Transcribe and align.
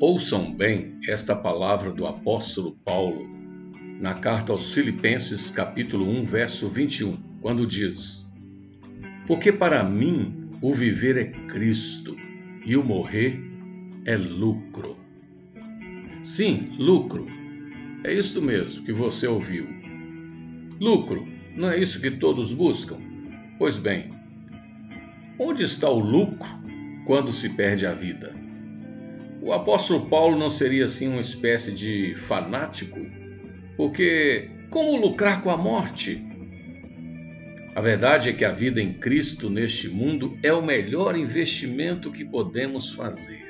Ouçam 0.00 0.50
bem 0.50 0.98
esta 1.06 1.36
palavra 1.36 1.92
do 1.92 2.06
apóstolo 2.06 2.72
Paulo 2.82 3.28
na 4.00 4.14
carta 4.14 4.50
aos 4.50 4.72
Filipenses, 4.72 5.50
capítulo 5.50 6.08
1, 6.08 6.24
verso 6.24 6.68
21, 6.70 7.18
quando 7.42 7.66
diz: 7.66 8.26
Porque 9.26 9.52
para 9.52 9.84
mim 9.84 10.48
o 10.62 10.72
viver 10.72 11.18
é 11.18 11.24
Cristo 11.26 12.16
e 12.64 12.78
o 12.78 12.82
morrer 12.82 13.38
é 14.06 14.16
lucro. 14.16 14.96
Sim, 16.22 16.68
lucro. 16.78 17.26
É 18.02 18.10
isso 18.10 18.40
mesmo 18.40 18.82
que 18.86 18.94
você 18.94 19.26
ouviu. 19.26 19.68
Lucro, 20.80 21.28
não 21.54 21.68
é 21.68 21.78
isso 21.78 22.00
que 22.00 22.10
todos 22.10 22.54
buscam? 22.54 22.96
Pois 23.58 23.76
bem, 23.76 24.08
onde 25.38 25.62
está 25.62 25.90
o 25.90 25.98
lucro 26.00 26.48
quando 27.04 27.34
se 27.34 27.50
perde 27.50 27.84
a 27.84 27.92
vida? 27.92 28.40
O 29.42 29.52
apóstolo 29.54 30.06
Paulo 30.06 30.38
não 30.38 30.50
seria 30.50 30.84
assim 30.84 31.08
uma 31.08 31.20
espécie 31.20 31.72
de 31.72 32.14
fanático? 32.14 33.00
Porque 33.74 34.50
como 34.68 35.00
lucrar 35.00 35.42
com 35.42 35.50
a 35.50 35.56
morte? 35.56 36.22
A 37.74 37.80
verdade 37.80 38.28
é 38.28 38.32
que 38.34 38.44
a 38.44 38.52
vida 38.52 38.82
em 38.82 38.92
Cristo 38.92 39.48
neste 39.48 39.88
mundo 39.88 40.36
é 40.42 40.52
o 40.52 40.62
melhor 40.62 41.16
investimento 41.16 42.12
que 42.12 42.22
podemos 42.22 42.92
fazer. 42.92 43.48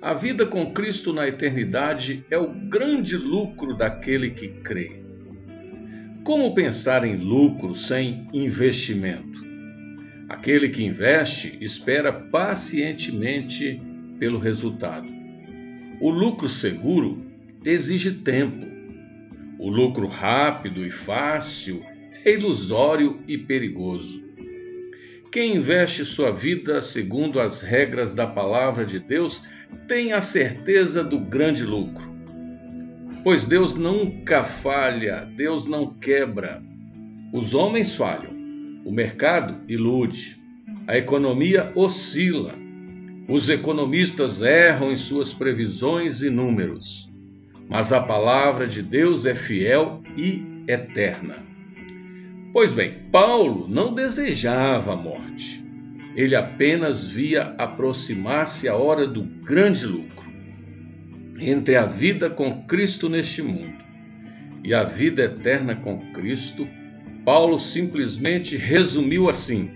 A 0.00 0.14
vida 0.14 0.46
com 0.46 0.72
Cristo 0.72 1.12
na 1.12 1.28
eternidade 1.28 2.24
é 2.30 2.38
o 2.38 2.48
grande 2.48 3.16
lucro 3.16 3.76
daquele 3.76 4.30
que 4.30 4.48
crê. 4.48 5.02
Como 6.24 6.54
pensar 6.54 7.04
em 7.04 7.16
lucro 7.16 7.74
sem 7.74 8.26
investimento? 8.32 9.44
Aquele 10.28 10.70
que 10.70 10.82
investe 10.82 11.58
espera 11.60 12.10
pacientemente 12.10 13.80
pelo 14.22 14.38
resultado. 14.38 15.08
O 16.00 16.08
lucro 16.08 16.48
seguro 16.48 17.26
exige 17.64 18.12
tempo. 18.12 18.64
O 19.58 19.68
lucro 19.68 20.06
rápido 20.06 20.86
e 20.86 20.92
fácil 20.92 21.82
é 22.24 22.32
ilusório 22.32 23.18
e 23.26 23.36
perigoso. 23.36 24.22
Quem 25.32 25.56
investe 25.56 26.04
sua 26.04 26.30
vida 26.30 26.80
segundo 26.80 27.40
as 27.40 27.62
regras 27.62 28.14
da 28.14 28.24
palavra 28.24 28.86
de 28.86 29.00
Deus 29.00 29.42
tem 29.88 30.12
a 30.12 30.20
certeza 30.20 31.02
do 31.02 31.18
grande 31.18 31.64
lucro. 31.64 32.08
Pois 33.24 33.48
Deus 33.48 33.74
nunca 33.74 34.44
falha, 34.44 35.28
Deus 35.36 35.66
não 35.66 35.94
quebra. 35.94 36.62
Os 37.32 37.54
homens 37.54 37.96
falham, 37.96 38.30
o 38.84 38.92
mercado 38.92 39.68
ilude, 39.68 40.40
a 40.86 40.96
economia 40.96 41.72
oscila, 41.74 42.61
os 43.28 43.48
economistas 43.48 44.42
erram 44.42 44.92
em 44.92 44.96
suas 44.96 45.32
previsões 45.32 46.22
e 46.22 46.30
números, 46.30 47.10
mas 47.68 47.92
a 47.92 48.00
palavra 48.00 48.66
de 48.66 48.82
Deus 48.82 49.24
é 49.26 49.34
fiel 49.34 50.02
e 50.16 50.44
eterna. 50.68 51.36
Pois 52.52 52.72
bem, 52.72 52.94
Paulo 53.10 53.66
não 53.68 53.94
desejava 53.94 54.92
a 54.92 54.96
morte. 54.96 55.62
Ele 56.14 56.36
apenas 56.36 57.08
via 57.08 57.54
aproximar-se 57.56 58.68
a 58.68 58.74
hora 58.74 59.06
do 59.06 59.22
grande 59.22 59.86
lucro 59.86 60.30
entre 61.40 61.76
a 61.76 61.86
vida 61.86 62.28
com 62.28 62.64
Cristo 62.64 63.08
neste 63.08 63.42
mundo 63.42 63.82
e 64.62 64.74
a 64.74 64.84
vida 64.84 65.22
eterna 65.22 65.74
com 65.74 66.12
Cristo. 66.12 66.68
Paulo 67.24 67.58
simplesmente 67.58 68.56
resumiu 68.56 69.28
assim: 69.28 69.70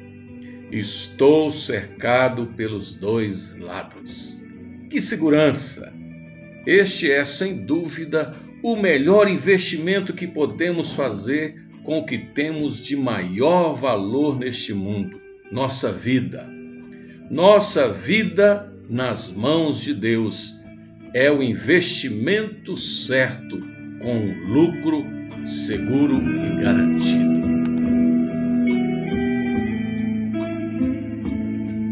Estou 0.70 1.52
cercado 1.52 2.46
pelos 2.56 2.94
dois 2.94 3.56
lados. 3.58 4.44
Que 4.90 5.00
segurança! 5.00 5.92
Este 6.66 7.10
é, 7.10 7.24
sem 7.24 7.64
dúvida, 7.64 8.34
o 8.62 8.74
melhor 8.74 9.28
investimento 9.28 10.12
que 10.12 10.26
podemos 10.26 10.94
fazer 10.94 11.54
com 11.84 11.98
o 11.98 12.04
que 12.04 12.18
temos 12.18 12.84
de 12.84 12.96
maior 12.96 13.72
valor 13.72 14.36
neste 14.36 14.74
mundo, 14.74 15.20
nossa 15.52 15.92
vida. 15.92 16.44
Nossa 17.30 17.88
vida 17.88 18.72
nas 18.90 19.30
mãos 19.30 19.82
de 19.82 19.94
Deus 19.94 20.56
é 21.14 21.30
o 21.30 21.42
investimento 21.42 22.76
certo, 22.76 23.58
com 24.00 24.52
lucro 24.52 25.04
seguro 25.46 26.16
e 26.16 26.60
garantido. 26.60 27.65